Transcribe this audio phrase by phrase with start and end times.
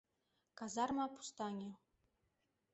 [0.57, 1.71] Казарма пустаҥе.